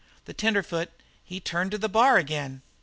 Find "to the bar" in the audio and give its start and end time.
1.69-2.17